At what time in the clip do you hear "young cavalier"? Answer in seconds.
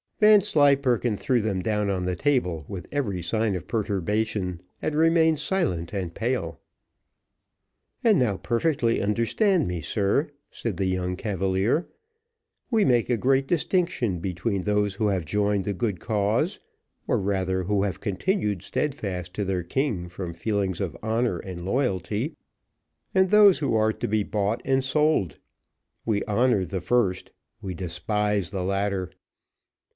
10.85-11.87